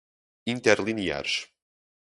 [0.55, 1.53] interlineares